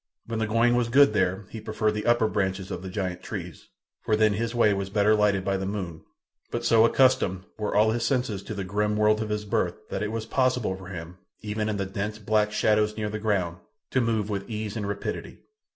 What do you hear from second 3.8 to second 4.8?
for then his way